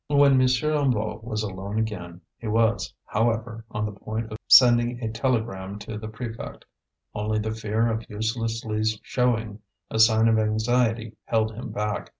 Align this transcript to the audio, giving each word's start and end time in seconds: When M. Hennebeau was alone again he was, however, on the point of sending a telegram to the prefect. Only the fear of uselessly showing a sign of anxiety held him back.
When 0.07 0.31
M. 0.31 0.39
Hennebeau 0.47 1.19
was 1.21 1.43
alone 1.43 1.77
again 1.77 2.21
he 2.39 2.47
was, 2.47 2.91
however, 3.05 3.65
on 3.69 3.85
the 3.85 3.91
point 3.91 4.31
of 4.31 4.39
sending 4.47 4.99
a 4.99 5.11
telegram 5.11 5.77
to 5.77 5.95
the 5.95 6.07
prefect. 6.07 6.65
Only 7.13 7.37
the 7.37 7.53
fear 7.53 7.87
of 7.91 8.09
uselessly 8.09 8.81
showing 9.03 9.59
a 9.91 9.99
sign 9.99 10.27
of 10.27 10.39
anxiety 10.39 11.17
held 11.27 11.53
him 11.53 11.71
back. 11.71 12.09